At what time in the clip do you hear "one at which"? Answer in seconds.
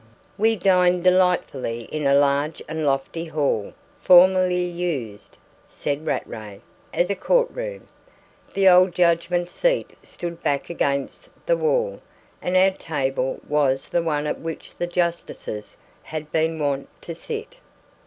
14.01-14.73